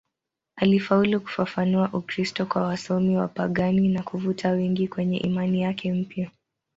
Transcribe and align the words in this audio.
Alifaulu 0.55 1.19
kufafanua 1.21 1.89
Ukristo 1.93 2.45
kwa 2.45 2.61
wasomi 2.61 3.17
wapagani 3.17 3.87
na 3.87 4.03
kuvuta 4.03 4.51
wengi 4.51 4.87
kwenye 4.87 5.17
imani 5.17 5.61
yake 5.61 5.93
mpya. 5.93 6.31